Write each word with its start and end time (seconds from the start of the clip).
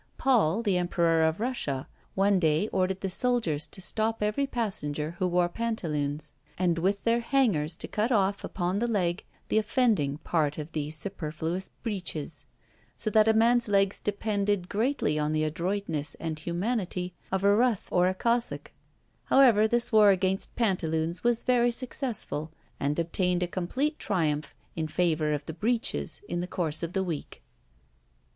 Paul, 0.17 0.63
the 0.63 0.79
Emperor 0.79 1.21
of 1.21 1.39
Russia, 1.39 1.87
one 2.15 2.39
day 2.39 2.67
ordered 2.69 3.01
the 3.01 3.09
soldiers 3.11 3.67
to 3.67 3.81
stop 3.81 4.23
every 4.23 4.47
passenger 4.47 5.11
who 5.19 5.27
wore 5.27 5.47
pantaloons, 5.47 6.33
and 6.57 6.79
with 6.79 7.03
their 7.03 7.19
hangers 7.19 7.77
to 7.77 7.87
cut 7.87 8.11
off, 8.11 8.43
upon 8.43 8.79
the 8.79 8.87
leg, 8.87 9.23
the 9.49 9.59
offending 9.59 10.17
part 10.17 10.57
of 10.57 10.71
these 10.71 10.97
superfluous 10.97 11.69
breeches; 11.83 12.47
so 12.97 13.11
that 13.11 13.27
a 13.27 13.33
man's 13.35 13.67
legs 13.67 14.01
depended 14.01 14.69
greatly 14.69 15.19
on 15.19 15.33
the 15.33 15.43
adroitness 15.43 16.15
and 16.15 16.39
humanity 16.39 17.13
of 17.31 17.43
a 17.43 17.55
Russ 17.55 17.87
or 17.91 18.07
a 18.07 18.15
Cossack; 18.15 18.71
however 19.25 19.67
this 19.67 19.91
war 19.91 20.09
against 20.09 20.55
pantaloons 20.55 21.23
was 21.23 21.43
very 21.43 21.69
successful, 21.69 22.51
and 22.79 22.97
obtained 22.97 23.43
a 23.43 23.47
complete 23.47 23.99
triumph 23.99 24.55
in 24.75 24.87
favour 24.87 25.31
of 25.31 25.45
the 25.45 25.53
breeches 25.53 26.21
in 26.27 26.41
the 26.41 26.47
course 26.47 26.81
of 26.81 26.93
the 26.93 27.03
week. 27.03 27.43